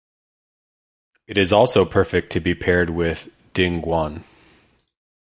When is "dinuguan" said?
3.53-4.23